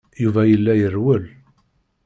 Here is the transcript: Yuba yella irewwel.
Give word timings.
Yuba 0.23 0.41
yella 0.49 0.73
irewwel. 0.77 1.25